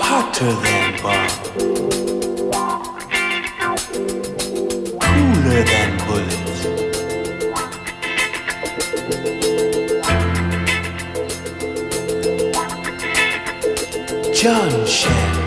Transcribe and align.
Hotter 0.00 0.54
than 0.62 0.90
bomb, 1.00 1.30
cooler 5.00 5.62
than 5.62 5.90
bullets. 6.08 6.62
John 14.42 14.74
Shannon. 14.84 15.45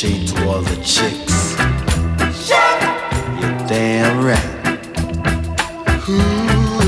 shade 0.00 0.26
to 0.28 0.48
all 0.48 0.62
the 0.62 0.76
chicks. 0.76 1.52
You're 3.38 3.68
damn 3.68 4.24
right. 4.24 4.78
Who 6.04 6.18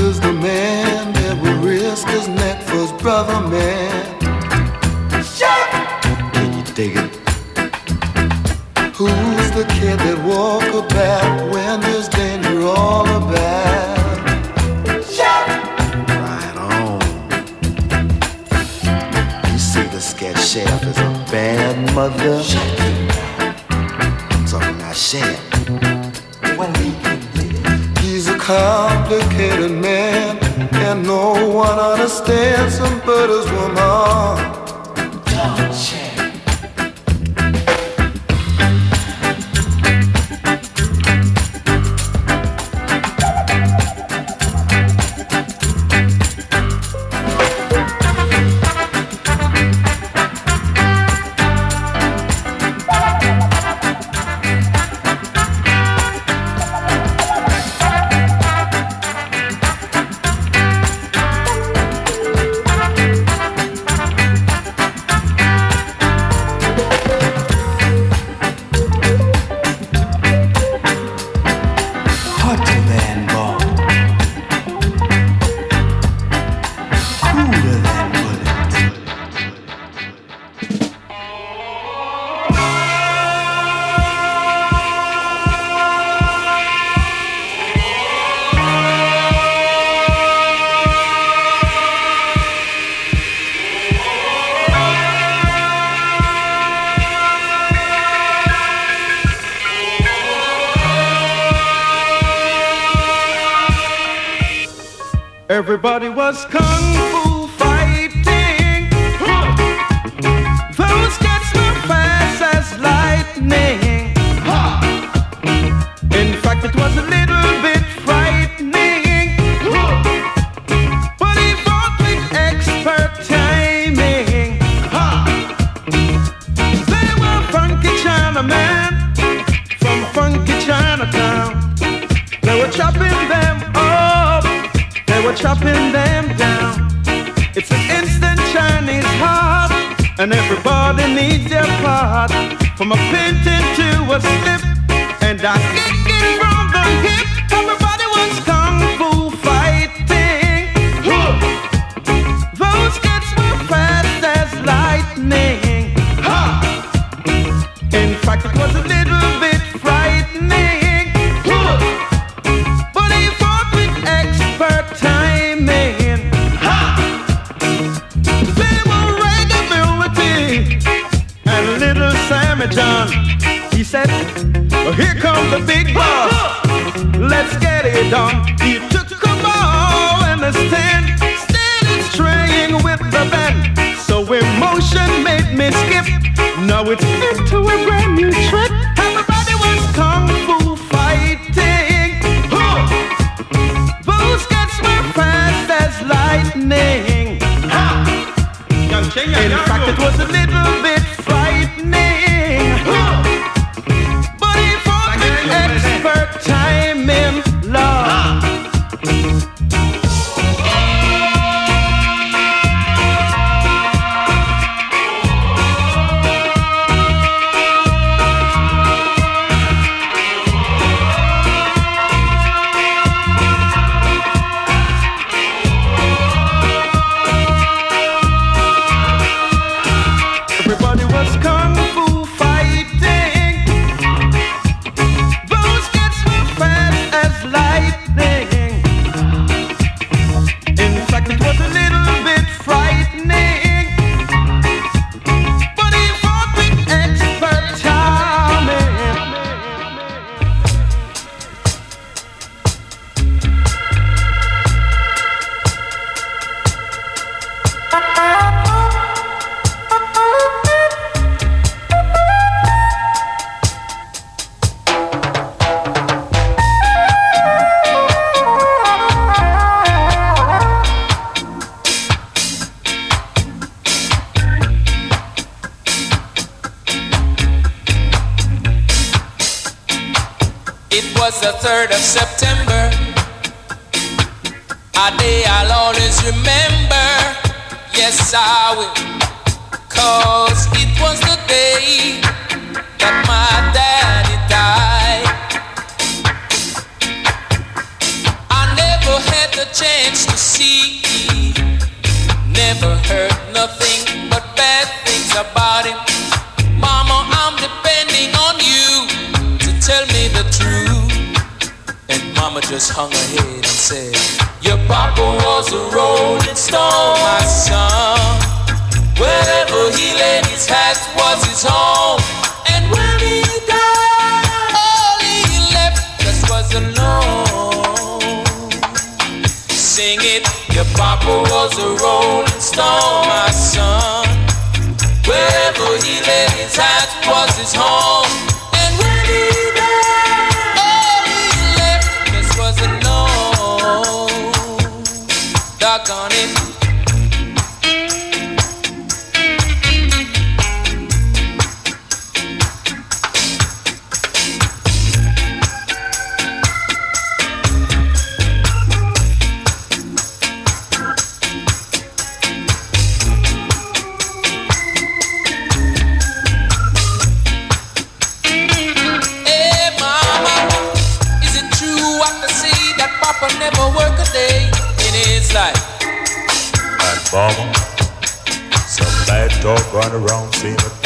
is 0.07 0.19
the 0.19 0.33
man 0.33 1.13
that 1.13 1.39
will 1.39 1.59
risk 1.61 2.07
his 2.07 2.27
neck 2.27 2.63
for 2.63 2.77
his 2.77 2.91
brother, 2.93 3.47
man? 3.47 4.19
Can 6.33 6.57
you 6.57 6.63
dig 6.73 6.97
it? 6.97 7.12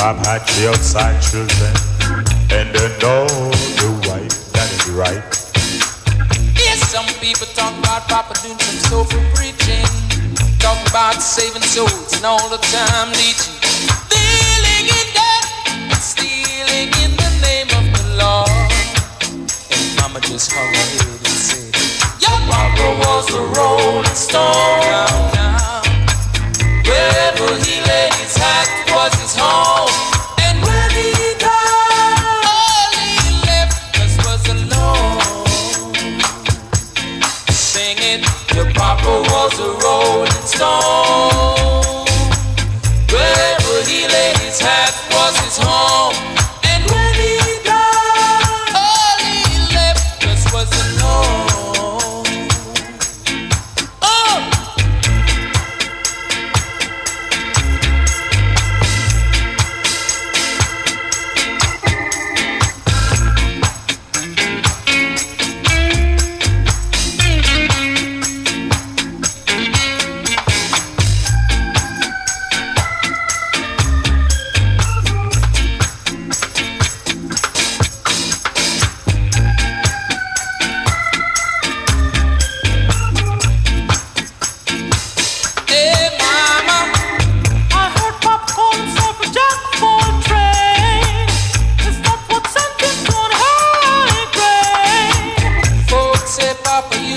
I'm 0.07 0.15
actually 0.19 0.69
outside 0.69 1.21
children, 1.21 1.73
and 2.49 2.69
I 2.71 2.87
know 3.03 3.27
the 3.75 3.91
right 4.07 4.31
that 4.55 4.71
is 4.71 4.87
right. 4.95 5.19
Yes, 6.55 6.79
some 6.87 7.05
people 7.19 7.45
talk 7.47 7.77
about 7.77 8.07
Papa 8.07 8.33
doing 8.41 8.57
some 8.57 9.03
soulful 9.03 9.19
preaching, 9.35 9.83
talk 10.59 10.79
about 10.87 11.21
saving 11.21 11.61
souls, 11.61 12.13
and 12.15 12.23
all 12.23 12.47
the 12.47 12.55
time 12.55 13.09
leeching. 13.19 13.56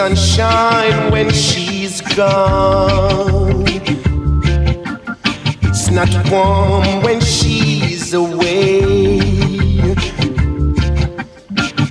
sunshine 0.00 1.12
when 1.12 1.28
she's 1.30 2.00
gone. 2.16 3.64
It's 5.68 5.90
not 5.90 6.08
warm 6.30 7.02
when 7.02 7.20
she's 7.20 8.14
away. 8.14 9.20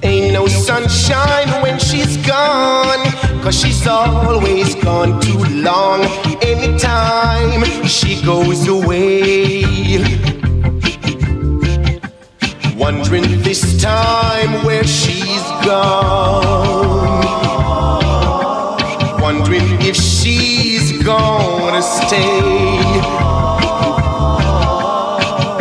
Ain't 0.01 0.33
no 0.33 0.47
sunshine 0.47 1.49
when 1.61 1.77
she's 1.77 2.17
gone. 2.25 3.05
Cause 3.43 3.59
she's 3.61 3.85
always 3.85 4.73
gone 4.73 5.21
too 5.21 5.43
long. 5.61 6.01
Anytime 6.41 7.63
she 7.85 8.25
goes 8.25 8.67
away. 8.67 9.63
Wondering 12.75 13.39
this 13.43 13.79
time 13.79 14.65
where 14.65 14.83
she's 14.83 15.43
gone. 15.63 17.38
Wondering 19.31 19.79
if 19.81 19.95
she's 19.95 21.03
gonna 21.03 21.83
stay. 21.83 22.41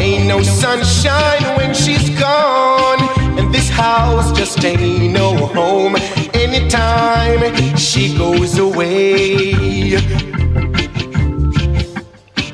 Ain't 0.02 0.26
no 0.26 0.40
sunshine 0.40 1.44
when 1.58 1.74
she's 1.74 2.08
gone. 2.18 3.02
And 3.38 3.52
this 3.54 3.68
house 3.68 4.32
just 4.32 4.64
ain't 4.64 5.12
no 5.12 5.36
home. 5.48 5.96
Anytime 6.32 7.76
she 7.76 8.16
goes 8.16 8.56
away. 8.56 9.96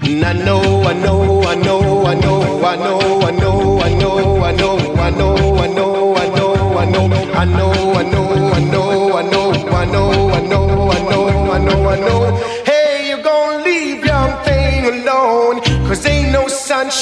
And 0.03 0.25
I 0.25 0.33
know, 0.33 0.83
I 0.83 0.95
know, 0.95 1.43
I 1.45 1.55
know, 1.55 2.07
I 2.07 2.15
know, 2.15 2.43
I 2.65 2.75
know, 2.75 3.21
I 3.21 3.31
know, 3.31 3.81
I 3.83 3.93
know, 3.93 4.43
I 4.43 4.51
know, 4.53 4.99
I 4.99 5.11
know, 5.11 5.11
I 5.11 5.11
know, 5.11 5.55
I 5.55 5.69
know, 5.69 6.17
I 6.17 6.27
know, 6.27 6.77
I 6.77 7.45
know, 7.45 7.95
I 7.95 8.03
know, 8.03 8.34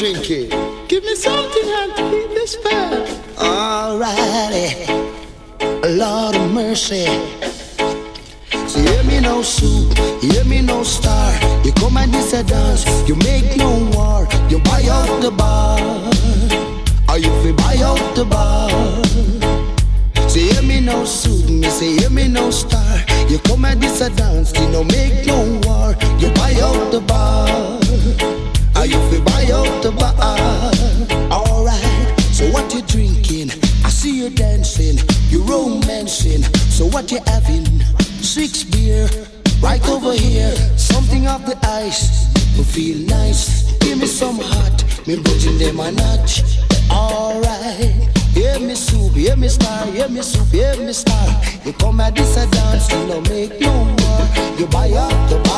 chick, 0.00 0.49
the 29.90 29.96
bar. 30.00 30.14
Alright, 31.30 32.20
so 32.32 32.50
what 32.50 32.72
you 32.74 32.82
drinking? 32.82 33.50
I 33.84 33.90
see 33.90 34.16
you 34.16 34.30
dancing, 34.30 34.98
you 35.28 35.42
romancing. 35.42 36.42
So 36.70 36.86
what 36.86 37.10
you 37.10 37.20
having? 37.26 37.66
Six 38.22 38.64
beer, 38.64 39.08
right 39.62 39.86
over 39.88 40.12
here. 40.12 40.54
Something 40.76 41.26
off 41.26 41.44
the 41.46 41.58
ice, 41.66 42.32
to 42.56 42.64
feel 42.64 42.98
nice. 43.06 43.72
Give 43.78 43.98
me 43.98 44.06
some 44.06 44.38
hot, 44.38 44.84
me 45.06 45.16
putting 45.22 45.58
them 45.58 45.80
a 45.80 45.92
notch. 45.92 46.42
Alright. 46.90 48.08
Hear 48.34 48.60
me 48.60 48.76
soup, 48.76 49.14
hear 49.14 49.36
me 49.36 49.48
star, 49.48 49.86
hear 49.86 50.08
me 50.08 50.22
soup, 50.22 50.46
hear 50.48 50.76
me 50.76 50.92
star. 50.92 51.26
You 51.64 51.72
come 51.72 52.00
at 52.00 52.14
this 52.14 52.36
a 52.36 52.48
dance, 52.48 52.90
you 52.92 53.06
no 53.06 53.20
make 53.22 53.60
no 53.60 53.84
more. 53.84 54.26
You 54.56 54.66
buy 54.68 54.88
up 54.92 55.28
the 55.28 55.40
bar, 55.44 55.49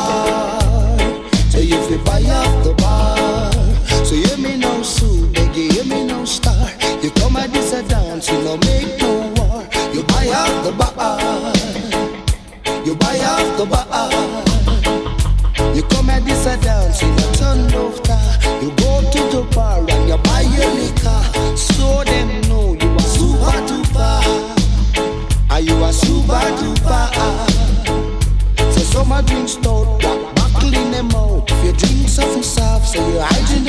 soft, 33.23 33.47
so 33.47 33.62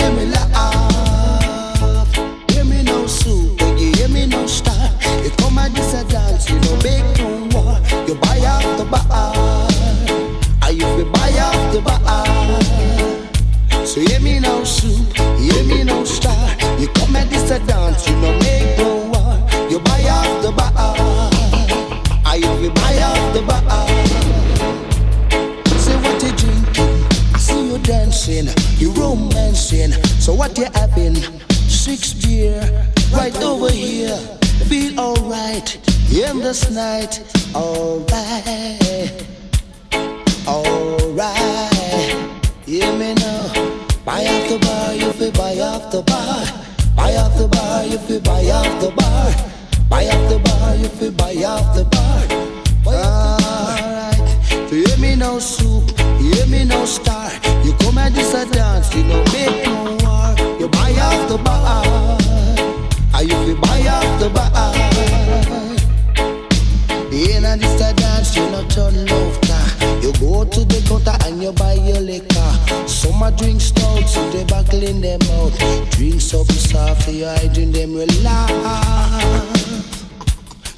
what 30.45 30.59
you 30.59 30.67
having? 30.75 31.15
Six 31.69 32.13
beer, 32.13 32.61
right 33.15 33.35
over 33.43 33.71
here. 33.71 34.17
Feel 34.69 35.01
alright 35.01 35.69
in 36.13 36.41
this 36.41 36.71
night, 36.71 37.15
alright, 37.55 39.11
alright. 40.47 41.73
Hear 42.67 42.93
me 42.93 43.15
now. 43.15 43.45
Buy 44.05 44.21
off 44.33 44.49
the 44.51 44.59
bar, 44.61 44.93
you 44.93 45.13
fi 45.13 45.31
buy 45.31 45.59
off 45.61 45.91
the 45.91 46.03
bar. 46.03 46.45
Buy 46.95 47.17
off 47.17 47.39
the 47.39 47.49
bar, 47.49 47.85
you 47.85 47.99
fi 48.07 48.19
buy 48.21 48.45
off 48.51 48.81
the 48.83 48.91
bar. 49.01 49.29
Buy 49.89 50.05
off 50.09 50.25
the 50.29 50.39
bar, 50.47 50.77
you 50.77 50.89
fi 50.89 51.09
buy 51.11 51.37
off 51.53 51.75
the 51.75 51.85
bar. 51.95 52.21
Alright, 52.87 54.19
hear 54.71 54.97
me 54.99 55.17
no 55.17 55.39
soup, 55.39 55.99
hear 56.21 56.47
me 56.47 56.65
no 56.65 56.85
star. 56.85 57.31
Buy 61.38 61.42
the 61.42 61.42
bar, 61.44 61.85
or 63.14 63.23
you 63.23 63.37
fi 63.44 63.55
buy 63.61 63.88
off 63.88 64.20
the 64.20 64.29
bar. 64.31 64.51
In 67.12 67.44
a 67.44 67.57
this 67.57 67.81
a 67.81 67.94
dance, 67.94 68.37
you 68.37 68.49
no 68.51 68.66
turn 68.68 69.07
laughter. 69.07 69.87
You 70.03 70.12
go 70.14 70.44
to 70.44 70.64
the 70.64 70.83
counter 70.88 71.16
and 71.27 71.42
you 71.42 71.53
buy 71.53 71.75
your 71.75 72.01
liquor. 72.01 72.88
Some 72.88 73.23
a 73.23 73.31
drink 73.31 73.61
stout, 73.61 74.09
so 74.09 74.29
they 74.31 74.44
buckle 74.44 74.83
in 74.83 75.01
them 75.01 75.20
out. 75.38 75.53
Drink 75.92 76.20
something 76.20 76.57
soft, 76.57 77.03
so 77.03 77.11
you 77.11 77.27
hiding 77.27 77.73
them 77.73 77.94
relax. 77.94 78.53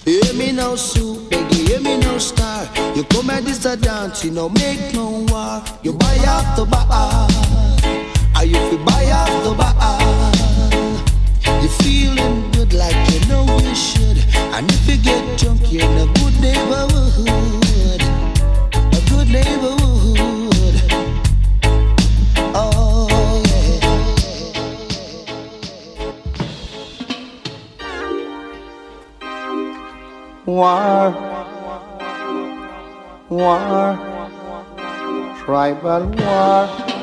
Hear 0.05 0.35
me 0.35 0.53
no 0.53 0.77
soup, 0.77 1.33
you 1.33 1.67
hear 1.67 1.81
me 1.81 1.99
no 1.99 2.19
star. 2.19 2.69
You 2.95 3.05
come 3.05 3.31
at 3.31 3.45
this 3.45 3.65
a 3.65 3.77
dance, 3.77 4.25
you 4.25 4.31
no 4.31 4.49
make 4.49 4.95
no 4.95 5.25
war. 5.29 5.63
You 5.83 5.93
buy 5.95 6.19
off 6.29 6.57
the 6.57 6.65
bar, 6.65 7.29
or 8.37 8.45
you 8.45 8.55
fi 8.55 8.77
buy 8.85 9.11
off 9.11 9.45
the 9.45 9.55
bar. 9.55 10.26
Feeling 11.87 12.51
good 12.51 12.73
like 12.73 12.99
you 13.13 13.21
know 13.29 13.47
you 13.61 13.73
should. 13.73 14.19
And 14.57 14.69
if 14.69 14.89
you 14.89 14.97
get 14.97 15.39
drunk, 15.39 15.71
you're 15.71 15.85
in 15.85 15.99
a 15.99 16.07
good 16.15 16.35
neighborhood. 16.41 18.03
A 18.75 19.01
good 19.09 19.29
neighborhood. 19.29 20.77
Oh, 22.57 23.07
yeah. 23.47 23.81
War, 30.45 31.15
war, 33.31 33.97
tribal 35.39 36.05
war. 36.19 36.96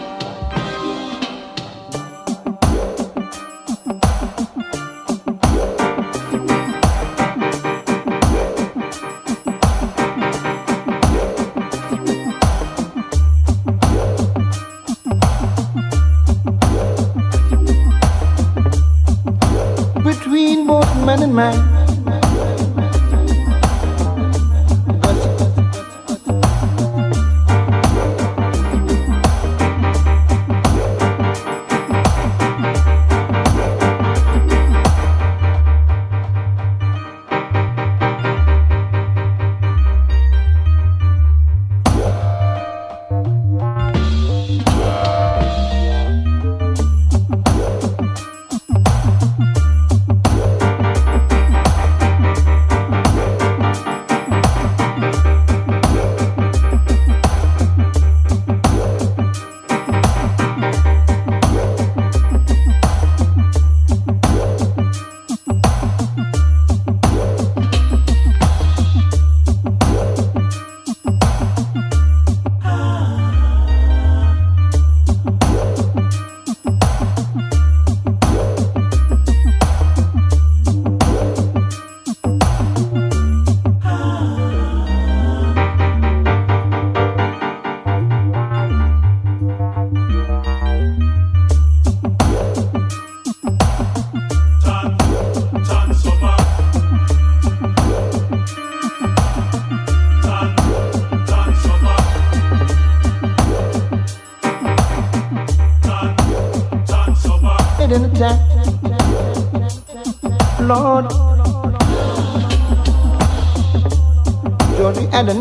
Man 21.34 21.63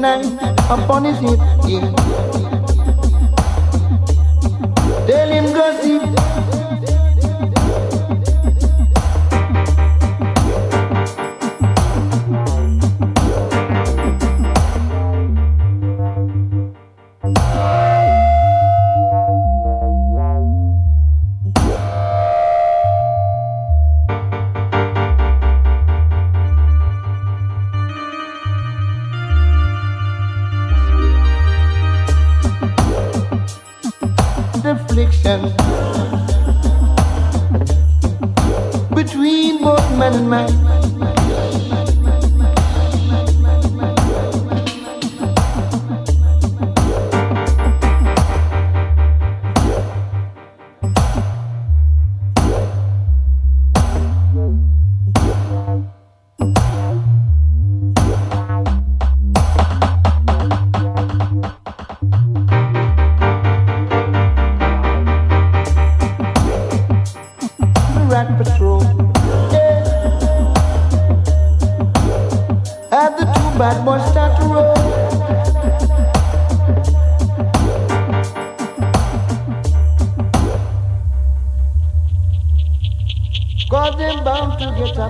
Georgie 0.03 0.32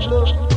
bound 0.00 0.51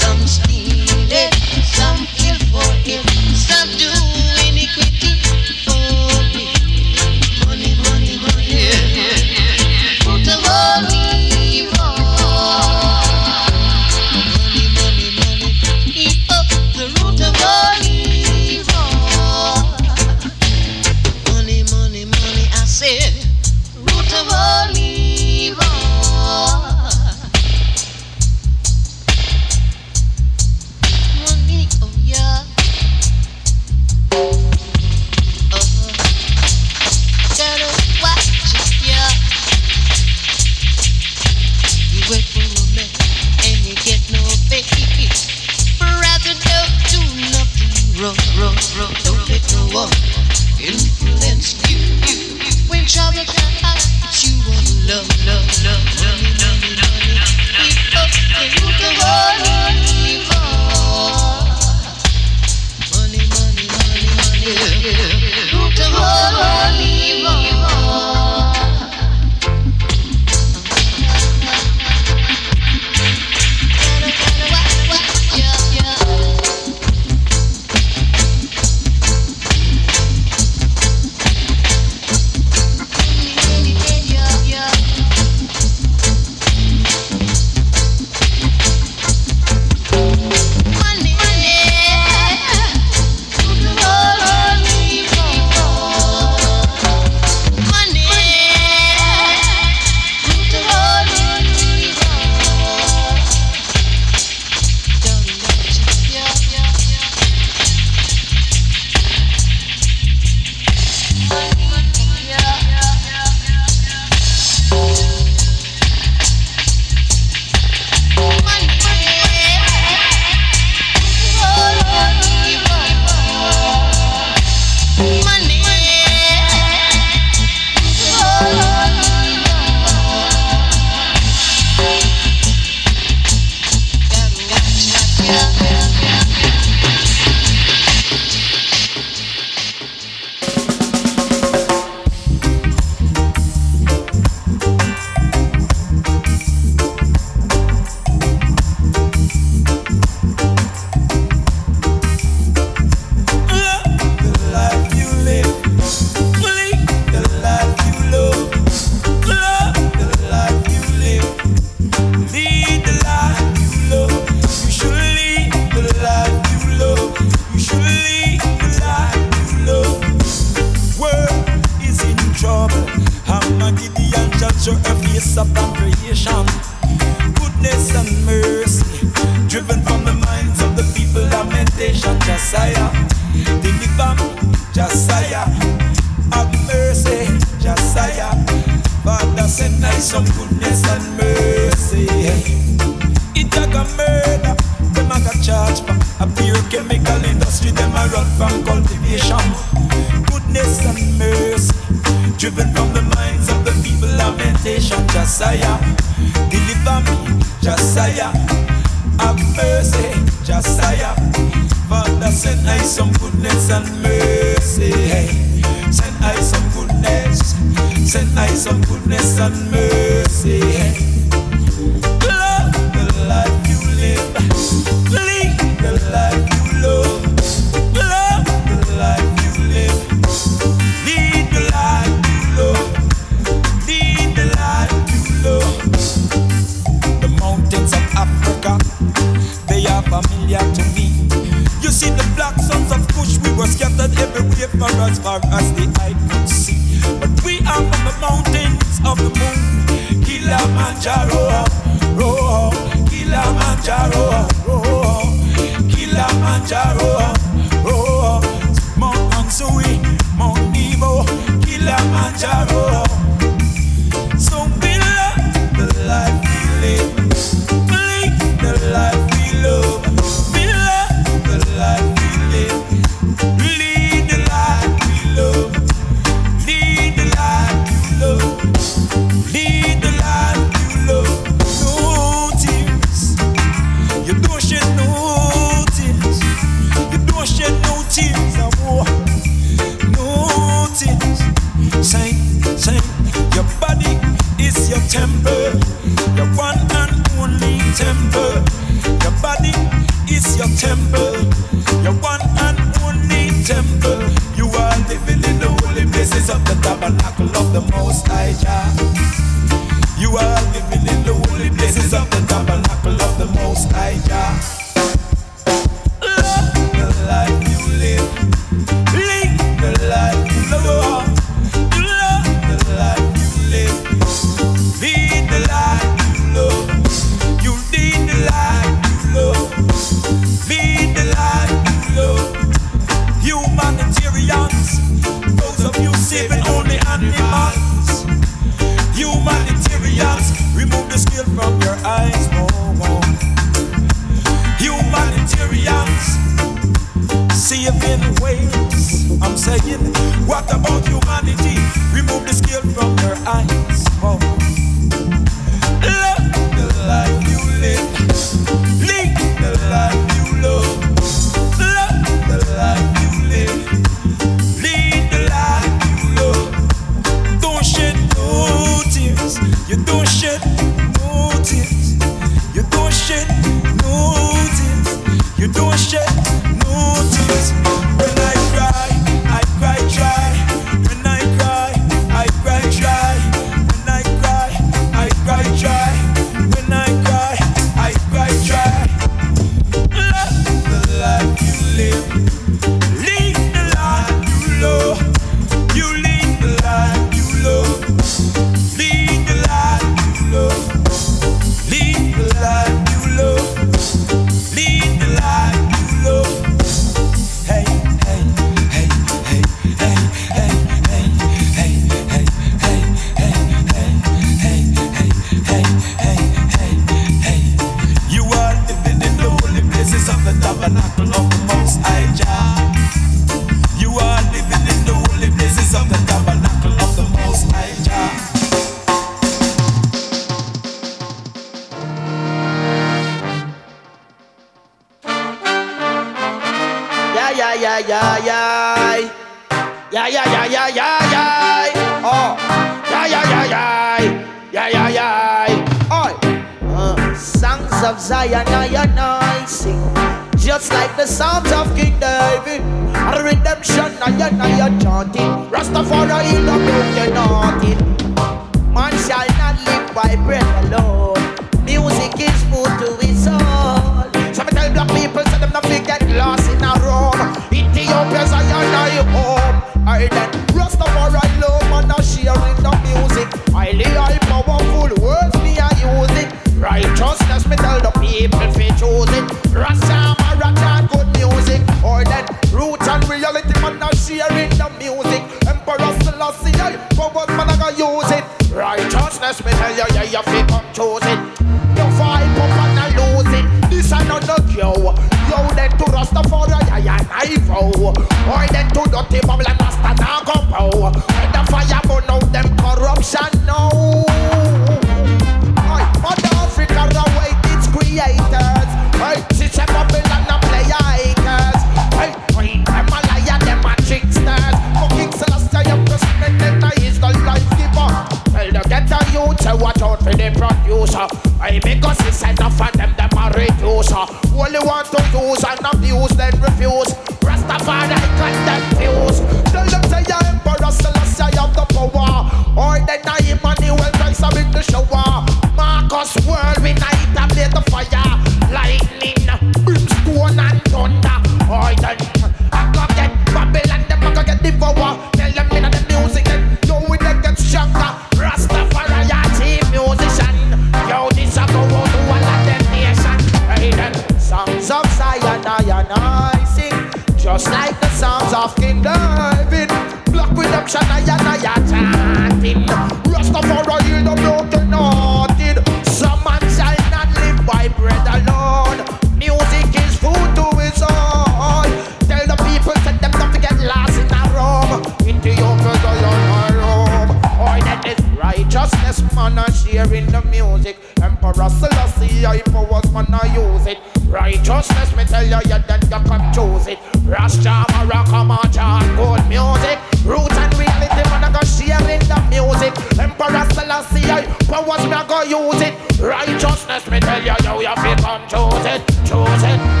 Emperor 594.01 594.19
Selassie, 594.19 594.31
I 594.31 594.45
powers, 594.65 595.05
me, 595.05 595.13
I 595.13 595.27
go 595.27 595.41
use 595.43 595.81
it. 595.81 596.19
Righteousness, 596.19 597.07
me 597.09 597.19
tell 597.19 597.41
you, 597.41 597.53
yo, 597.63 597.79
you 597.81 597.95
feel 598.01 598.15
come 598.17 598.47
choose 598.47 598.85
it, 598.85 599.07
choose 599.25 599.63
it. 599.63 600.00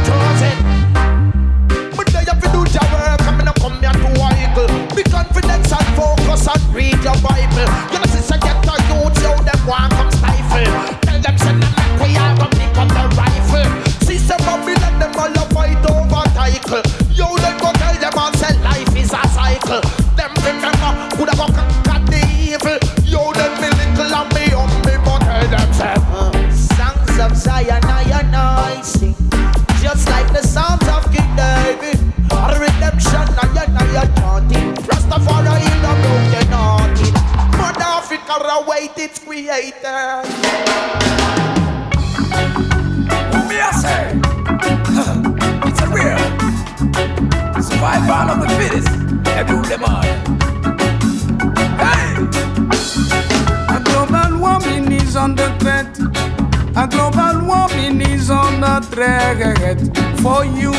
Creator. 39.71 40.23
Me 43.47 43.57
I 43.59 43.71
say, 43.83 44.19
it's 45.67 45.81
a 45.81 45.87
real 45.87 46.21
survival 47.61 48.27
of 48.31 48.39
the 48.41 48.49
fittest. 48.57 48.91
Every 49.27 49.61
them 49.69 49.83
all. 49.83 50.03
Hey, 51.81 52.15
A 53.75 53.79
global 53.83 54.39
warming 54.39 54.91
is 54.91 55.15
under 55.15 55.49
threat. 55.59 55.97
A 56.75 56.87
global 56.87 57.45
warming 57.45 58.01
is 58.01 58.29
under 58.29 58.81
threat 58.81 59.79
for 60.21 60.45
you 60.45 60.73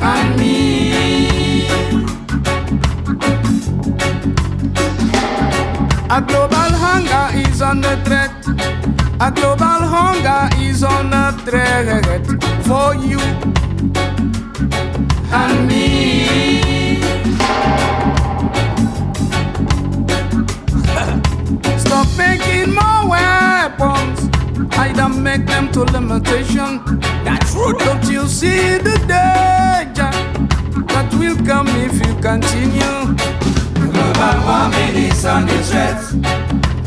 and 0.00 0.38
me. 0.38 1.66
A 6.08 6.20
global 6.22 6.65
hunger 6.96 7.38
is 7.48 7.62
on 7.62 7.80
the 7.80 7.96
threat. 8.04 8.32
A 9.20 9.30
global 9.30 9.80
hunger 9.94 10.48
is 10.62 10.82
under 10.82 11.32
threat 11.44 12.24
for 12.66 12.94
you 12.94 13.20
and 15.32 15.68
me. 15.68 17.00
Stop 21.78 22.08
making 22.16 22.72
more 22.74 23.02
weapons. 23.14 24.18
Either 24.78 25.08
make 25.08 25.46
them 25.46 25.70
to 25.72 25.80
limitation. 25.84 27.00
that's 27.24 27.54
rude. 27.54 27.78
Don't 27.78 28.04
you 28.10 28.26
see 28.26 28.78
the 28.78 28.96
danger 29.12 30.12
that 30.92 31.08
will 31.18 31.36
come 31.44 31.68
if 31.86 31.94
you 32.04 32.14
continue? 32.20 32.96
Global 33.92 34.36
warming 34.46 34.96
is 35.10 35.24
on 35.24 35.46
the 35.46 35.58
threat. 35.62 36.35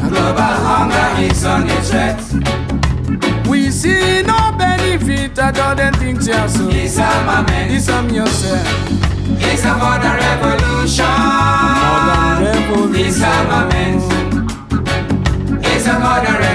Global 0.10 0.56
hunger 0.66 1.22
is 1.22 1.46
on 1.46 1.68
the 1.68 1.80
threat. 1.88 2.20
We 3.48 3.70
see 3.70 4.24
no 4.24 4.52
benefit 4.58 5.38
other 5.38 5.76
than 5.76 5.94
things 5.94 6.28
you 6.28 6.48
so. 6.50 6.70
Disarm 6.72 8.10
yourself. 8.10 8.68
is 9.54 9.64
a 9.66 9.74
modern 9.78 10.18
revolution. 10.18 11.06
Modern 11.06 12.44
revolution. 12.44 13.04
Disarmament 13.04 14.02
is 15.66 15.86
a 15.88 16.00
modern 16.00 16.34
revolution. 16.34 16.49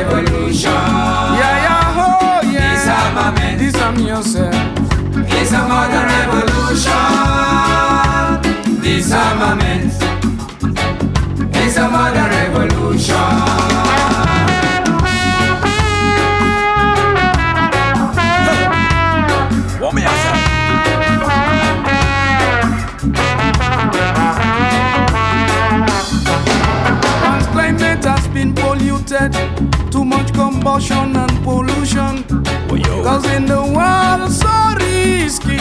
Much 30.75 30.91
and 30.91 31.31
pollution. 31.45 32.25
Oh, 32.69 33.03
Causing 33.05 33.47
the 33.47 33.63
world 33.63 34.33
so 34.33 34.55
risky. 34.81 35.59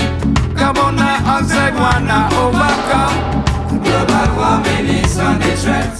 Carbon 0.57 0.95
dioxide 0.95 1.75
wanna 1.75 2.29
overcome. 2.41 3.43
Global 3.83 4.29
warming 4.37 4.87
is 5.03 5.17
on 5.19 5.37
the 5.39 5.51
threat. 5.61 5.93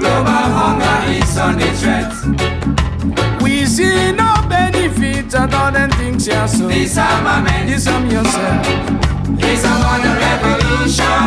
Global 0.00 0.46
hunger 0.58 0.98
is 1.12 1.38
on 1.38 1.58
the 1.58 1.70
threat. 1.80 2.12
We 3.40 3.66
see 3.66 4.10
no 4.12 4.34
benefit 4.48 5.32
other 5.34 5.70
than 5.78 5.90
things 5.92 6.26
you 6.26 6.48
so. 6.48 6.68
Disarmament 6.68 7.68
Disarm 7.68 8.10
yourself. 8.10 8.66
is 9.44 9.64
a 9.64 9.74
modern 9.84 10.18
revolution. 10.26 11.18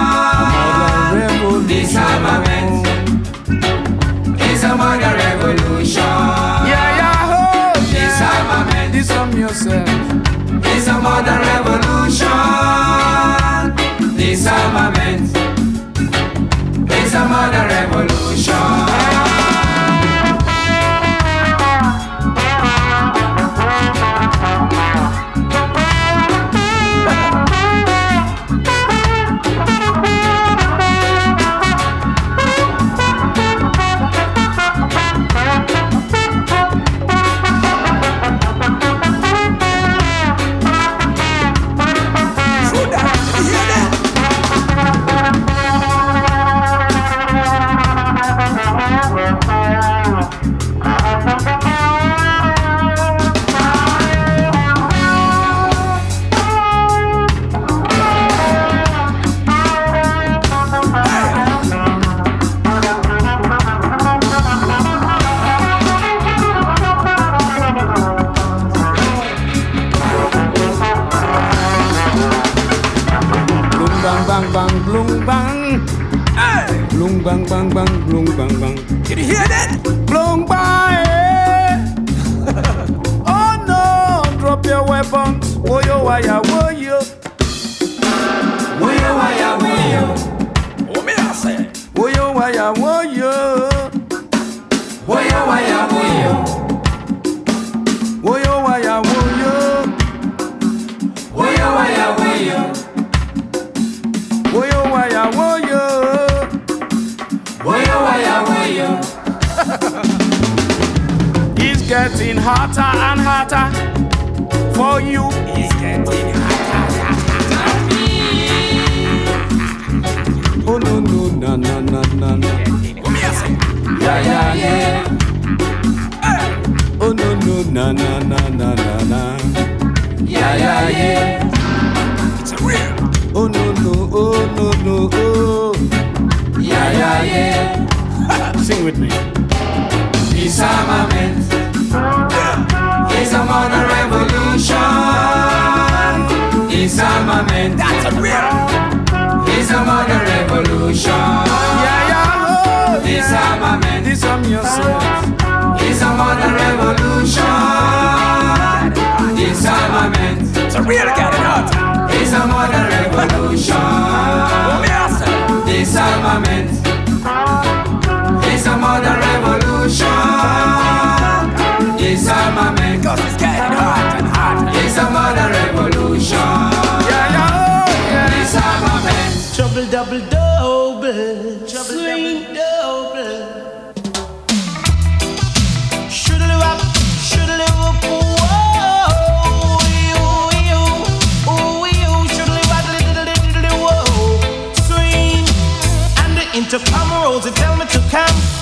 Disarmament 1.67 2.87
is 4.51 4.63
a 4.63 4.75
modern 4.75 5.15
revolution. 5.15 6.60
Disarm 9.01 9.35
yourself. 9.35 9.89
is 10.77 10.87
a 10.87 10.93
modern 11.01 11.41
revolution. 11.41 11.70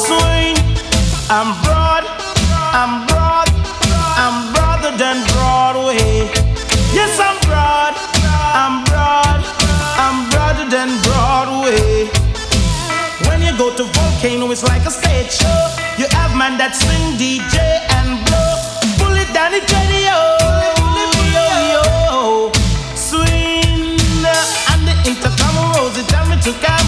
Swing. 0.00 0.56
I'm 1.28 1.52
broad, 1.62 2.04
I'm 2.72 3.06
broad, 3.06 3.48
I'm 4.16 4.52
broader 4.52 4.96
than 4.96 5.22
Broadway. 5.28 6.24
Yes, 6.96 7.20
I'm 7.20 7.36
broad, 7.44 7.92
I'm 8.56 8.84
broad, 8.88 9.44
I'm 10.00 10.28
broader 10.30 10.66
than 10.70 10.88
Broadway. 11.04 12.08
When 13.28 13.42
you 13.42 13.52
go 13.58 13.76
to 13.76 13.84
Volcano, 13.84 14.50
it's 14.50 14.64
like 14.64 14.86
a 14.86 14.90
stage 14.90 15.32
show. 15.32 15.60
You 15.98 16.06
have 16.16 16.34
man 16.34 16.56
that 16.56 16.72
swing 16.80 17.20
DJ 17.20 17.60
and 17.92 18.24
blow. 18.24 18.56
Pull 18.96 19.14
it 19.20 19.28
down 19.36 19.52
the 19.52 19.60
radio. 19.60 20.16
Swing. 22.96 24.00
And 24.72 24.80
the 24.88 24.94
intercom 25.04 25.56
Rosie 25.76 26.04
tell 26.08 26.26
me 26.26 26.40
to 26.40 26.52
come. 26.64 26.79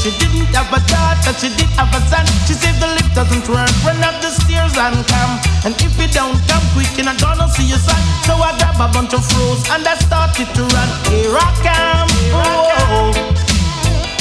She 0.00 0.08
didn't 0.16 0.48
have 0.56 0.72
a 0.72 0.80
daughter, 0.88 1.36
she 1.36 1.52
did 1.60 1.68
have 1.76 1.92
a 1.92 2.00
son. 2.08 2.24
She 2.48 2.56
said 2.56 2.72
the 2.80 2.88
lift 2.96 3.12
doesn't 3.12 3.44
work. 3.52 3.68
Run 3.84 4.00
up 4.00 4.16
the 4.24 4.32
stairs 4.32 4.72
and 4.80 4.96
come. 5.04 5.36
And 5.68 5.76
if 5.76 5.92
you 6.00 6.08
don't 6.08 6.40
come 6.48 6.64
quick, 6.72 6.88
you're 6.96 7.04
not 7.04 7.20
gonna 7.20 7.44
see 7.52 7.68
your 7.68 7.76
son. 7.76 8.00
So 8.24 8.32
I 8.40 8.56
grab 8.56 8.80
a 8.80 8.88
bunch 8.88 9.12
of 9.12 9.20
froze 9.20 9.60
and 9.68 9.84
I 9.84 10.00
started 10.00 10.48
to 10.56 10.62
run. 10.72 10.88
Here 11.12 11.36
I 11.36 11.48
come. 11.60 12.08
Whoa. 12.32 13.12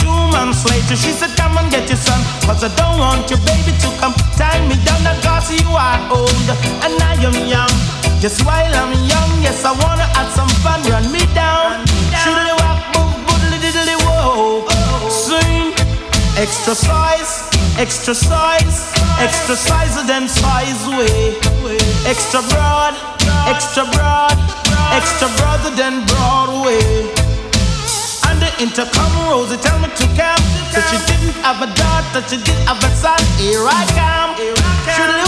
Two 0.04 0.20
months 0.36 0.68
later, 0.68 1.00
she 1.00 1.16
said, 1.16 1.32
Come 1.40 1.56
and 1.56 1.72
get 1.72 1.88
your 1.88 1.96
son. 1.96 2.20
Cause 2.44 2.60
I 2.60 2.68
don't 2.76 3.00
want 3.00 3.32
your 3.32 3.40
baby 3.48 3.72
to 3.72 3.88
come 4.04 4.12
tie 4.36 4.60
me 4.68 4.76
down. 4.84 5.08
I 5.08 5.16
Cause 5.24 5.48
you 5.48 5.64
are 5.72 6.00
old 6.12 6.48
and 6.84 7.00
I 7.00 7.16
am 7.24 7.40
young. 7.48 7.72
Just 8.20 8.44
while 8.44 8.76
I'm 8.76 8.92
young, 9.08 9.32
yes, 9.40 9.64
I 9.64 9.72
wanna 9.72 10.04
have 10.12 10.28
some 10.36 10.52
fun. 10.60 10.79
Extra 16.40 16.74
size, 16.74 17.50
extra 17.78 18.16
size, 18.16 18.94
extra 19.20 19.58
size 19.58 19.96
than 20.08 20.26
size 20.30 20.88
way. 20.88 21.36
Extra 22.08 22.40
broad, 22.48 22.96
extra 23.46 23.84
broad, 23.92 24.32
extra 24.96 25.28
broader 25.36 25.76
than 25.76 26.06
Broadway. 26.08 26.80
And 28.32 28.40
the 28.40 28.48
intercom 28.64 29.12
Rosie 29.28 29.58
tell 29.58 29.80
me 29.80 29.90
to 30.00 30.08
come. 30.16 30.40
So 30.72 30.80
she 30.88 30.96
didn't 31.12 31.36
have 31.44 31.60
a 31.60 31.68
daughter, 31.76 32.24
she 32.30 32.38
did 32.38 32.56
have 32.64 32.80
a 32.88 32.90
son. 32.96 33.20
Here 33.36 33.60
I 33.68 33.84
come. 34.00 34.32
Diddly 34.96 35.26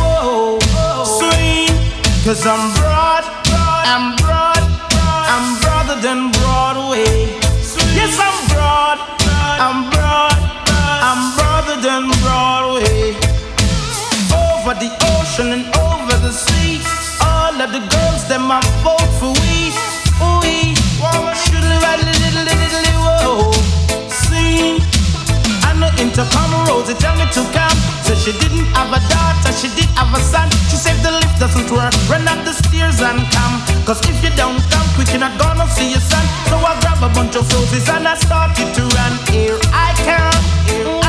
whoa. 0.00 0.58
Swing. 1.04 1.68
Cause 2.24 2.46
I'm 2.46 2.72
broad, 2.76 2.89
and 15.48 15.64
over 15.80 16.16
the 16.20 16.32
sea, 16.32 16.84
all 17.24 17.56
of 17.56 17.72
the 17.72 17.80
girls 17.80 18.28
them 18.28 18.50
a 18.50 18.60
vote 18.84 19.08
for 19.16 19.32
we. 19.40 19.72
We 20.44 20.76
should 21.32 21.64
little 21.64 22.04
little 22.20 22.44
little 22.44 23.00
whoa. 23.00 23.52
Sing. 24.08 24.84
And 25.64 25.80
the 25.80 25.88
intercom 25.96 26.52
Rosie 26.68 26.92
tell 26.94 27.16
me 27.16 27.24
to 27.32 27.42
come. 27.56 27.78
So 28.04 28.12
she 28.14 28.32
didn't 28.36 28.68
have 28.76 28.92
a 28.92 29.00
daughter, 29.08 29.52
she 29.56 29.72
did 29.72 29.88
have 29.96 30.12
a 30.12 30.20
son. 30.20 30.50
She 30.68 30.76
said 30.76 31.00
the 31.00 31.12
lift 31.12 31.40
doesn't 31.40 31.70
work. 31.72 31.94
Run 32.10 32.28
up 32.28 32.44
the 32.44 32.52
stairs 32.52 33.00
and 33.00 33.24
come. 33.32 33.56
Cause 33.88 34.00
if 34.04 34.20
you 34.22 34.30
don't 34.36 34.60
come 34.68 34.86
quick, 34.92 35.08
you're 35.08 35.24
not 35.24 35.38
gonna 35.40 35.66
see 35.72 35.88
your 35.90 36.04
son. 36.04 36.24
So 36.52 36.56
I 36.60 36.76
grab 36.84 37.00
a 37.00 37.08
bunch 37.16 37.36
of 37.36 37.48
roses 37.54 37.88
and 37.88 38.06
I 38.06 38.14
started 38.16 38.68
to 38.76 38.82
run. 38.98 39.12
Here 39.32 39.58
I 39.72 39.88
come, 40.04 40.42
here 40.68 40.86
I 40.86 40.99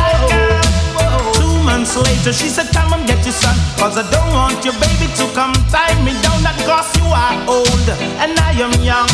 months 1.81 1.97
later, 1.97 2.31
she 2.31 2.47
said, 2.47 2.69
Come 2.73 2.93
and 2.93 3.07
get 3.07 3.23
your 3.25 3.33
son. 3.33 3.57
Cause 3.77 3.97
I 3.97 4.05
don't 4.11 4.29
want 4.33 4.63
your 4.63 4.77
baby 4.77 5.09
to 5.17 5.25
come 5.33 5.53
tie 5.73 5.97
me 6.05 6.13
down. 6.21 6.37
That 6.45 6.57
cause 6.69 6.93
you 6.97 7.07
are 7.09 7.37
old 7.49 7.87
and 8.21 8.37
I 8.37 8.53
am 8.61 8.73
young. 8.85 9.09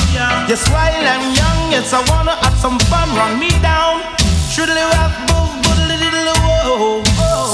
Yes, 0.51 0.67
while 0.67 0.91
I'm 0.91 1.31
young, 1.31 1.71
yes, 1.71 1.93
I 1.93 2.03
wanna 2.11 2.35
have 2.43 2.57
some 2.59 2.79
fun. 2.91 3.07
Run 3.15 3.39
me 3.39 3.49
down. 3.63 4.03
Live 4.57 4.91
up, 4.99 5.13
boo, 5.29 5.47
boodly 5.63 5.95
diddly 5.95 6.33
whoa. 6.43 7.03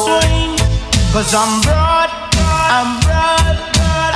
Swing. 0.01 0.57
Cause 1.14 1.30
I'm 1.36 1.61
broad, 1.61 2.09
I'm 2.74 2.97
broad, 3.05 3.57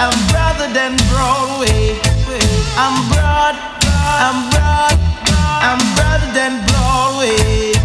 I'm 0.02 0.18
broader 0.34 0.70
than 0.74 0.98
Broadway. 1.14 1.94
I'm 2.74 2.96
broad, 3.14 3.56
I'm 4.26 4.50
broad, 4.50 4.98
I'm 5.62 5.82
broader 5.94 6.32
than 6.34 6.54
Broadway. 6.66 7.77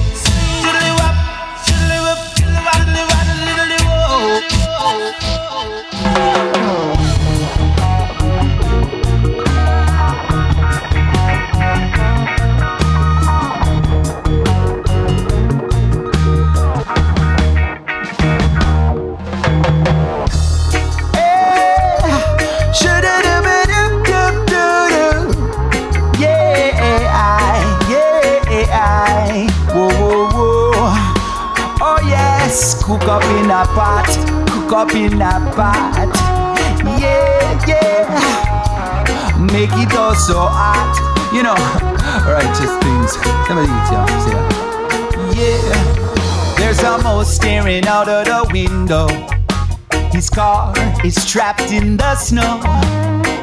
Cook 32.98 33.08
up 33.08 33.24
in 33.24 33.50
a 33.50 33.64
pot, 33.74 34.31
up 34.72 34.94
in 34.94 35.20
a 35.20 35.32
pot. 35.54 36.08
Yeah, 36.98 37.66
yeah. 37.66 39.36
Make 39.52 39.70
it 39.72 39.94
all 39.94 40.14
so 40.14 40.38
hot. 40.38 40.96
You 41.32 41.42
know, 41.42 41.54
righteous 42.32 42.72
things. 42.80 43.12
Some 43.46 43.58
of 43.58 43.66
these, 43.66 43.90
yeah. 43.92 44.06
See? 44.24 45.40
Yeah. 45.40 46.56
There's 46.56 46.80
a 46.80 46.98
mouse 47.02 47.34
staring 47.34 47.86
out 47.86 48.08
of 48.08 48.24
the 48.24 48.48
window. 48.52 49.08
His 50.10 50.30
car 50.30 50.72
is 51.04 51.30
trapped 51.30 51.70
in 51.70 51.96
the 51.96 52.14
snow. 52.16 52.60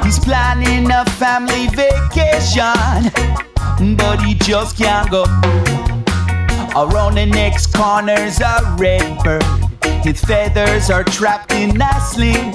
He's 0.03 0.17
planning 0.17 0.89
a 0.89 1.05
family 1.05 1.67
vacation, 1.67 3.11
but 3.97 4.21
he 4.23 4.33
just 4.33 4.77
can't 4.77 5.11
go. 5.11 5.25
Around 6.75 7.15
the 7.15 7.25
next 7.25 7.73
corner's 7.73 8.39
a 8.39 8.75
red 8.79 9.23
bird. 9.23 9.58
His 10.03 10.21
feathers 10.21 10.89
are 10.89 11.03
trapped 11.03 11.51
in 11.51 11.79
a 11.81 12.01
sling. 12.01 12.53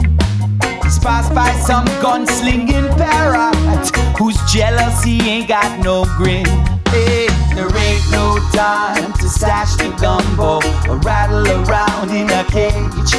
He's 0.83 0.99
passed 0.99 1.35
by 1.35 1.53
some 1.67 1.85
gunslinging 2.03 2.89
parrot 2.97 3.97
whose 4.19 4.37
jealousy 4.51 5.21
ain't 5.21 5.49
got 5.49 5.85
no 5.85 6.05
grin. 6.17 6.47
Hey, 6.89 7.29
there 7.55 7.69
ain't 7.77 8.11
no 8.11 8.39
time 8.53 9.13
to 9.13 9.29
stash 9.29 9.77
the 9.77 9.95
gumbo 10.01 10.57
or 10.91 10.99
rattle 11.01 11.47
around 11.47 12.11
in 12.11 12.31
a 12.31 12.45
cage. 12.45 13.13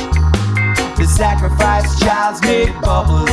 The 0.97 1.05
sacrifice 1.05 1.99
child's 1.99 2.41
made 2.41 2.73
bubbles, 2.81 3.29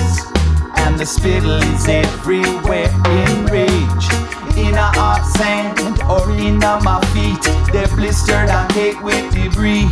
and 0.76 0.98
the 0.98 1.06
spittle 1.06 1.62
is 1.74 1.88
everywhere 1.88 2.92
in 3.08 3.46
rage. 3.46 4.06
In 4.56 4.74
a 4.74 4.92
hot 4.92 5.24
sand 5.38 6.02
or 6.10 6.30
in 6.32 6.62
a 6.62 6.80
my 6.82 7.00
feet, 7.14 7.72
they're 7.72 7.88
blistered 7.96 8.50
and 8.50 8.70
caked 8.72 9.02
with 9.02 9.34
debris. 9.34 9.88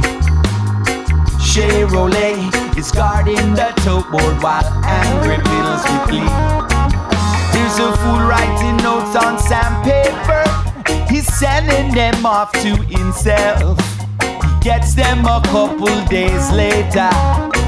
Chevrolet 1.51 2.39
is 2.79 2.93
guarding 2.93 3.55
the 3.55 3.73
towboard 3.83 4.41
while 4.41 4.63
angry 4.85 5.37
fiddles 5.39 5.83
with 5.83 6.09
glee. 6.09 6.31
There's 7.53 7.77
a 7.81 7.91
fool 7.99 8.23
writing 8.23 8.77
notes 8.85 9.17
on 9.17 9.37
sandpaper. 9.37 10.45
He's 11.13 11.27
sending 11.27 11.93
them 11.93 12.25
off 12.25 12.53
to 12.53 12.77
himself. 12.85 13.81
He 14.21 14.61
gets 14.61 14.95
them 14.95 15.25
a 15.27 15.43
couple 15.47 15.89
days 16.05 16.53
later. 16.53 17.11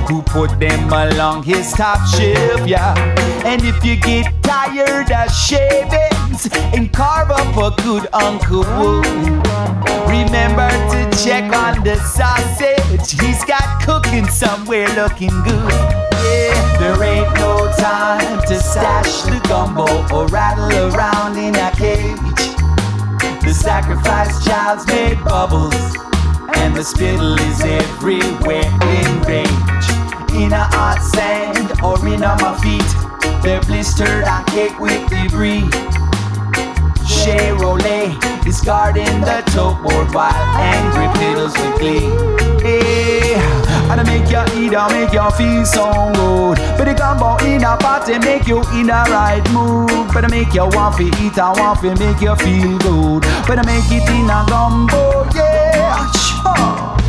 Who 0.09 0.23
put 0.23 0.59
them 0.61 0.93
along 0.93 1.45
his 1.45 1.73
top 1.73 2.07
shelf, 2.07 2.67
yeah. 2.67 2.95
And 3.47 3.63
if 3.65 3.85
you 3.85 3.97
get 3.97 4.31
tired 4.43 5.11
of 5.11 5.31
shavings 5.33 6.49
and 6.75 6.93
carve 6.93 7.31
up 7.31 7.57
a 7.57 7.83
good 7.83 8.09
Uncle 8.13 8.61
Wood, 8.61 9.07
remember 10.07 10.69
to 10.69 11.11
check 11.25 11.45
on 11.55 11.83
the 11.83 11.97
sausage. 11.97 13.21
He's 13.21 13.45
got 13.45 13.83
cooking 13.83 14.27
somewhere 14.27 14.89
looking 14.95 15.35
good. 15.45 15.73
Yeah, 15.73 16.79
there 16.79 17.03
ain't 17.03 17.35
no 17.37 17.73
time 17.79 18.43
to 18.49 18.61
stash 18.61 19.23
the 19.23 19.41
gumbo 19.49 19.87
or 20.15 20.27
rattle 20.29 20.71
around 20.95 21.39
in 21.39 21.55
a 21.57 21.71
cage. 21.73 22.43
The 23.43 23.55
sacrifice 23.55 24.45
child's 24.45 24.87
made 24.87 25.23
bubbles, 25.25 25.75
and 26.55 26.77
the 26.77 26.85
spittle 26.85 27.39
is 27.41 27.61
everywhere 27.63 28.63
in 28.63 29.23
range. 29.23 29.92
In 30.35 30.51
a 30.51 30.65
hot 30.65 31.03
sand 31.03 31.73
or 31.85 32.01
in 32.09 32.25
on 32.25 32.41
my 32.41 32.57
feet, 32.65 32.89
they're 33.43 33.61
blistered 33.61 34.25
and 34.25 34.47
caked 34.47 34.81
with 34.81 35.11
debris. 35.11 35.69
Chevrolet 37.05 38.17
is 38.47 38.63
guarding 38.63 39.21
the 39.21 39.43
towboard 39.53 40.15
while 40.15 40.33
angry 40.57 41.07
fiddles 41.21 41.53
with 41.53 41.79
glee. 41.79 42.09
Hey, 42.65 43.35
and 43.93 44.07
make 44.07 44.31
you 44.31 44.41
eat 44.57 44.73
and 44.73 44.93
make 44.95 45.13
you 45.13 45.31
feel 45.33 45.67
so 45.67 46.11
good. 46.15 46.57
But 46.79 46.87
the 46.87 46.95
gumbo 46.95 47.37
in 47.45 47.63
a 47.63 47.77
party 47.77 48.19
make 48.19 48.49
you 48.49 48.63
in 48.73 48.89
a 48.89 49.05
right 49.13 49.45
mood. 49.53 49.91
But 50.15 50.31
make 50.31 50.55
you 50.55 50.65
want 50.65 50.97
to 50.97 51.05
eat 51.05 51.37
and 51.37 51.59
want 51.61 51.81
to 51.81 51.95
make 51.97 52.23
you 52.23 52.35
feel 52.37 52.79
good. 52.79 53.23
But 53.47 53.67
make 53.67 53.85
it 53.93 54.09
in 54.09 54.31
a 54.31 54.47
gumbo, 54.49 55.29
yeah. 55.35 56.11
Sure. 56.13 57.02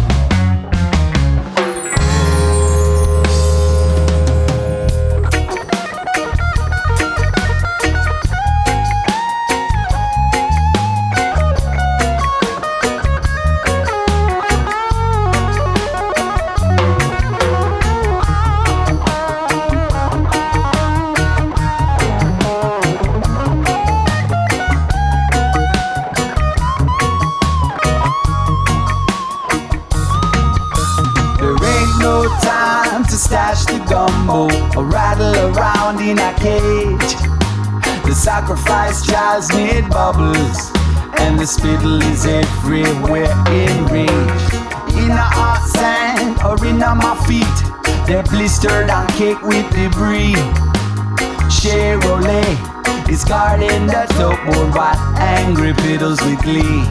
Guarding 53.53 53.85
the 53.85 54.05
towboard 54.17 54.73
while 54.73 54.97
angry 55.19 55.73
fiddles 55.73 56.19
with 56.21 56.41
glee. 56.41 56.83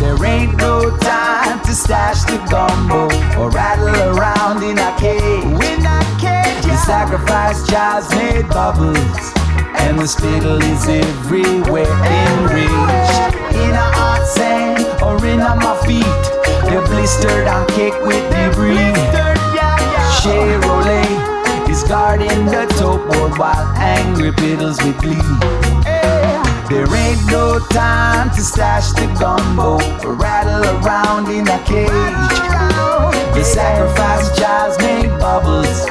There 0.00 0.16
ain't 0.24 0.56
no 0.56 0.96
time 0.98 1.60
to 1.64 1.74
stash 1.74 2.22
the 2.24 2.38
gumbo 2.50 3.04
or 3.38 3.50
rattle 3.50 4.16
around 4.16 4.62
in 4.62 4.78
a 4.78 4.96
cage. 4.98 5.44
In 5.44 5.84
a 5.84 6.00
cage, 6.18 6.64
The 6.64 6.76
sacrifice 6.86 7.66
child's 7.68 8.08
made 8.14 8.48
bubbles, 8.48 9.32
and 9.84 9.98
the 9.98 10.08
spittle 10.08 10.62
is 10.62 10.88
everywhere 10.88 11.92
in 12.22 12.44
reach. 12.54 13.14
In 13.64 13.72
a 13.84 13.88
hot 13.98 14.24
sand 14.26 14.80
or 15.02 15.24
in 15.26 15.40
on 15.40 15.58
my 15.58 15.76
feet, 15.84 16.22
they're 16.64 16.86
blistered 16.86 17.46
and 17.46 17.68
caked 17.68 18.02
with 18.06 18.24
debris. 18.32 18.93
Guarding 22.44 22.68
the 22.68 22.74
towboard 22.74 23.38
while 23.38 23.66
angry 23.78 24.32
fiddles 24.32 24.82
with 24.82 24.98
glee. 24.98 25.14
There 26.68 26.86
ain't 26.96 27.20
no 27.30 27.58
time 27.70 28.30
to 28.30 28.40
stash 28.40 28.92
the 28.92 29.06
gumbo 29.18 29.74
or 30.06 30.14
rattle 30.14 30.64
around 30.84 31.30
in 31.30 31.46
a 31.46 31.58
cage. 31.64 31.88
The 33.34 33.44
sacrifice 33.44 34.36
child's 34.38 34.78
make 34.78 35.10
bubbles, 35.20 35.88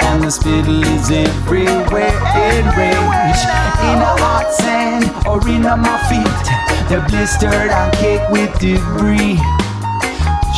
and 0.00 0.22
the 0.22 0.30
spittle 0.30 0.82
is 0.84 1.10
everywhere 1.10 2.18
in 2.50 2.64
range. 2.76 3.40
In 3.88 3.98
a 4.02 4.14
hot 4.18 4.52
sand 4.52 5.04
or 5.26 5.46
in 5.48 5.64
on 5.66 5.80
my 5.80 5.98
feet, 6.08 6.88
they're 6.88 7.06
blistered 7.08 7.52
and 7.52 7.92
caked 7.94 8.30
with 8.30 8.52
debris. 8.58 9.38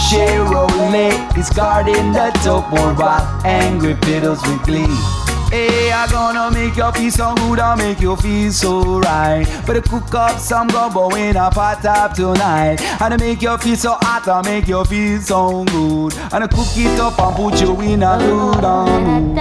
Chevrolet 0.09 1.39
is 1.39 1.51
guarding 1.51 2.13
the 2.13 2.31
towboard 2.43 2.99
while 2.99 3.23
angry 3.45 3.95
fiddles 4.03 4.41
with 4.43 4.63
glee. 4.65 5.20
Hey, 5.51 5.91
I 5.91 6.07
gonna 6.07 6.49
make 6.53 6.77
you 6.77 6.93
feel 6.93 7.11
so 7.11 7.35
good, 7.35 7.59
I 7.59 7.75
make 7.75 8.01
you 8.01 8.15
feel 8.15 8.53
so 8.53 9.01
right. 9.01 9.45
Better 9.67 9.81
cook 9.81 10.15
up 10.15 10.39
some 10.39 10.69
gumbo 10.69 11.09
in 11.17 11.37
a 11.37 11.51
pot 11.51 11.85
up 11.85 12.15
tonight. 12.15 12.81
And 13.01 13.15
I 13.15 13.17
make 13.17 13.43
you 13.43 13.59
feel 13.59 13.77
so 13.77 13.93
hot, 14.01 14.29
I 14.29 14.43
make 14.43 14.69
you 14.69 14.85
feel 14.85 15.21
so 15.21 15.65
good. 15.65 16.15
And 16.33 16.45
I 16.45 16.47
cook 16.47 16.69
it 16.77 17.01
up 17.01 17.19
and 17.19 17.35
put 17.35 17.61
you 17.61 17.81
in 17.81 18.05
a 18.05 18.17
good 18.19 18.63
mood. 18.63 19.40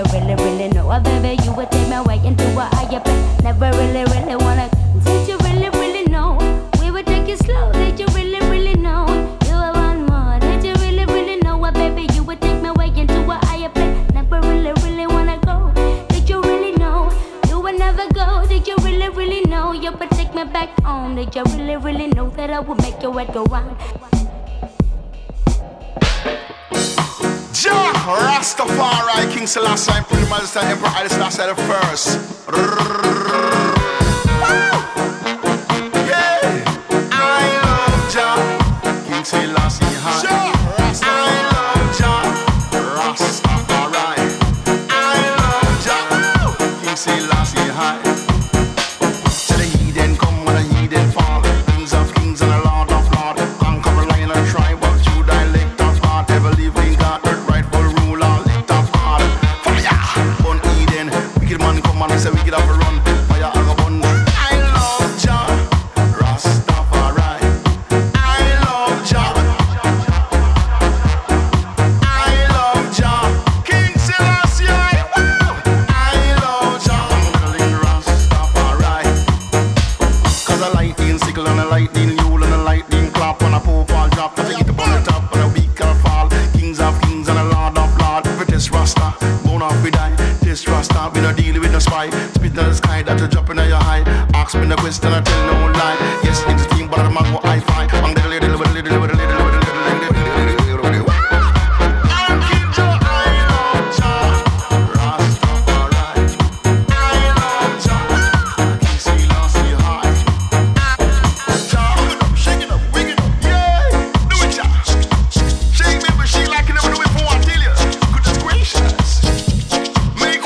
you 0.00 0.12
really, 0.12 0.34
really 0.36 0.68
know. 0.68 0.90
Oh, 0.90 1.00
baby, 1.00 1.42
you 1.42 1.52
would 1.52 1.70
take 1.70 1.88
me 1.88 2.00
way 2.00 2.20
into 2.24 2.44
a 2.56 2.64
higher 2.74 3.00
place. 3.00 3.42
Never 3.42 3.70
really, 3.72 4.04
really 4.04 4.36
wanna. 4.36 4.70
Did 5.04 5.28
you 5.28 5.36
really, 5.38 5.68
really 5.70 6.04
know? 6.04 6.38
We 6.80 6.90
would 6.90 7.06
take 7.06 7.28
it 7.28 7.38
slow. 7.38 7.72
Did 7.72 7.98
you 8.00 8.06
really, 8.14 8.40
really 8.48 8.74
know? 8.74 9.06
You 9.46 9.56
would 9.60 9.74
want 9.76 10.08
more. 10.08 10.38
Did 10.40 10.64
you 10.64 10.74
really, 10.84 11.04
really 11.04 11.36
know? 11.40 11.62
Oh, 11.64 11.70
baby, 11.72 12.06
you 12.14 12.22
would 12.24 12.40
take 12.40 12.62
me 12.62 12.70
way 12.70 12.88
into 12.96 13.20
a 13.20 13.38
higher 13.46 13.68
place. 13.68 13.96
Never 14.14 14.40
really, 14.40 14.72
really 14.84 15.06
wanna 15.06 15.38
go. 15.44 15.70
Did 16.08 16.28
you 16.28 16.40
really 16.40 16.72
know? 16.72 17.10
You 17.48 17.60
would 17.60 17.78
never 17.78 18.08
go. 18.14 18.46
Did 18.46 18.66
you 18.66 18.76
really, 18.76 19.08
really 19.10 19.42
know? 19.42 19.72
You 19.72 19.92
would 19.92 20.10
take 20.12 20.34
me 20.34 20.44
back 20.44 20.70
home. 20.80 21.16
Did 21.16 21.34
you 21.34 21.42
really, 21.56 21.76
really 21.76 22.06
know 22.08 22.30
that 22.30 22.50
I 22.50 22.60
would 22.60 22.80
make 22.80 23.02
your 23.02 23.18
head 23.18 23.34
go 23.34 23.44
round? 23.44 23.76
Rastafari, 28.18 29.32
King 29.32 29.46
Selassie, 29.46 29.92
Emperor 29.92 30.28
Majesty, 30.28 30.58
Emperor 30.60 30.88
Haile 30.88 31.08
the 31.08 31.54
first. 31.54 32.18
Woo! 34.42 34.89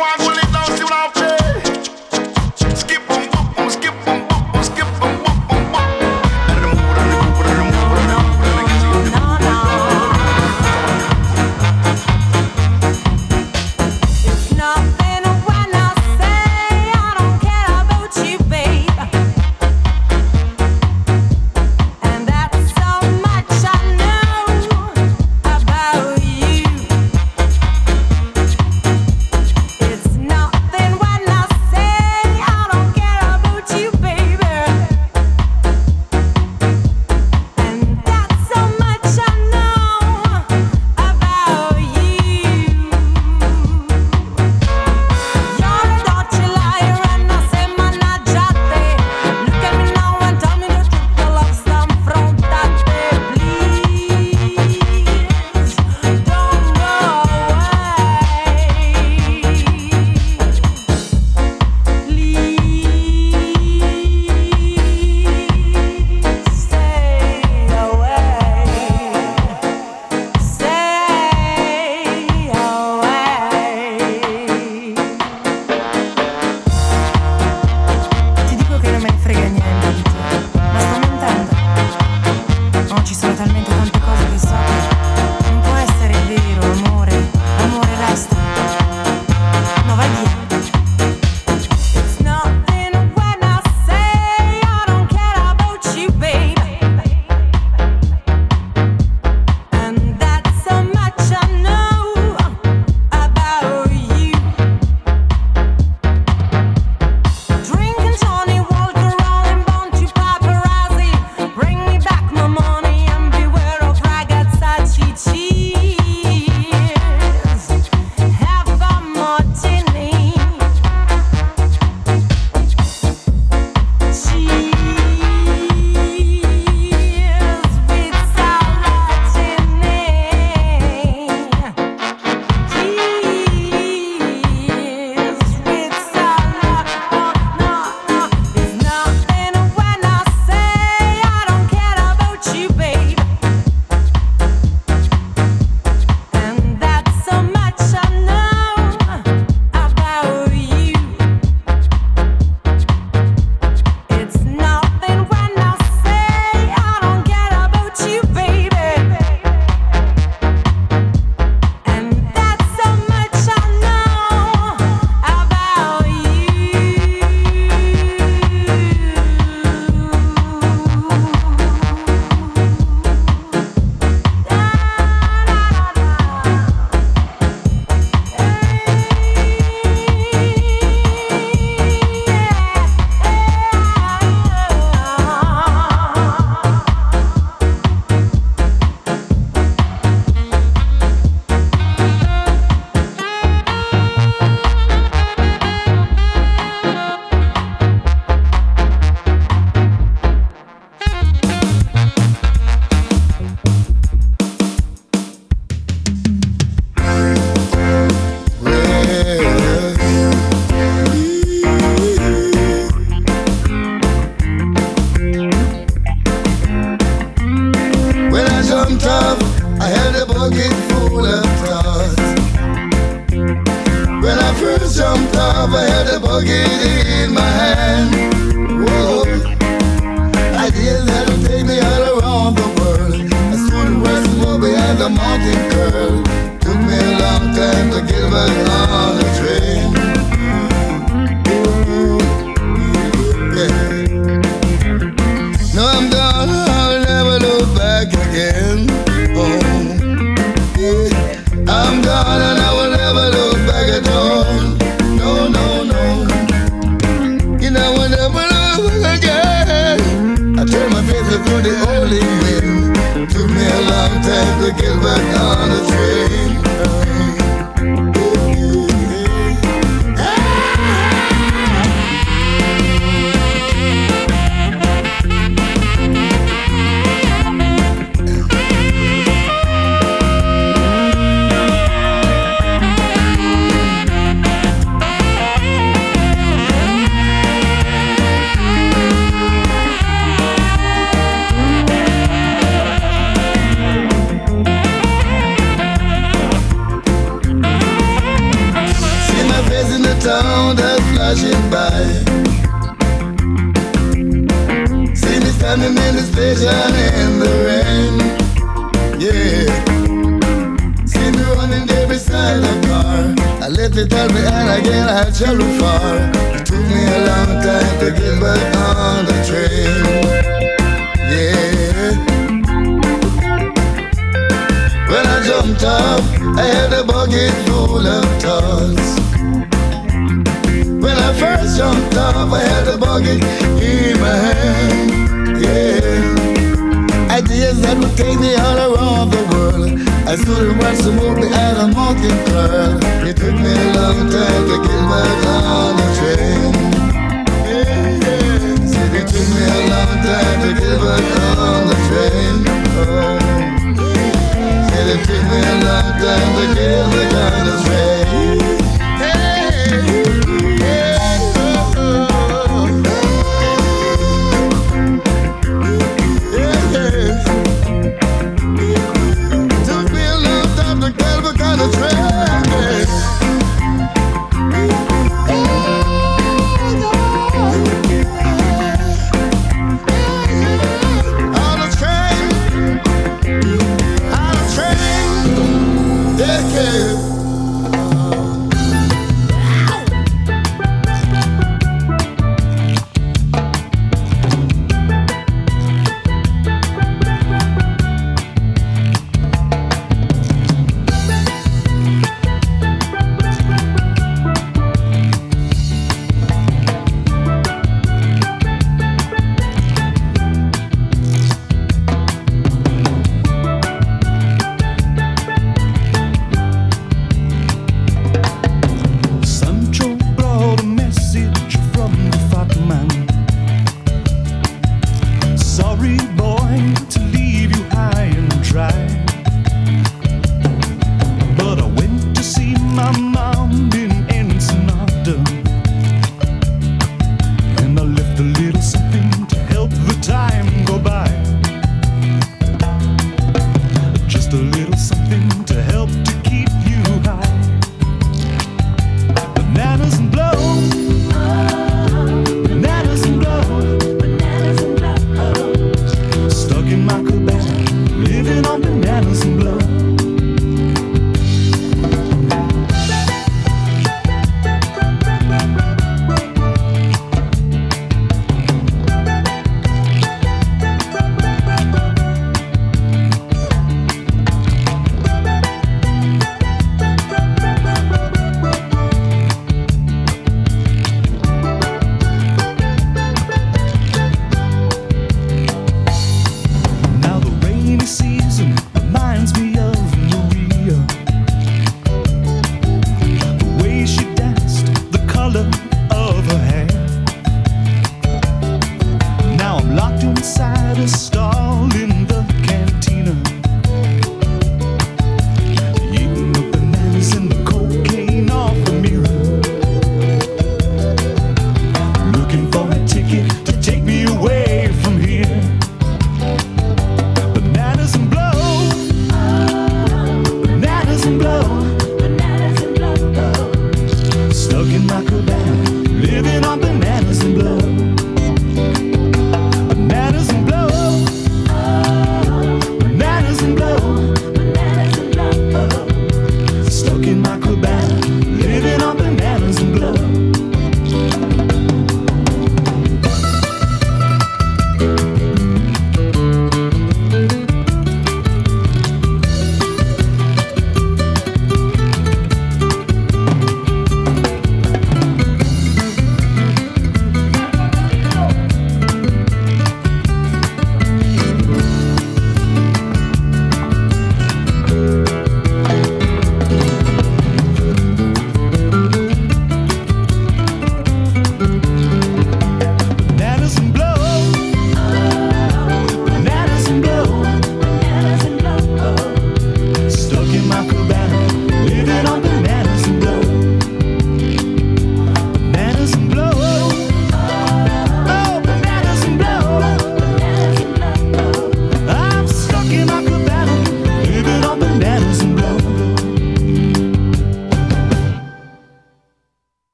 want 0.00 0.18
to 0.18 0.28
live 0.28 0.52
down, 0.52 0.78
see 0.78 0.84
what 0.84 0.92
I'm 0.92 1.19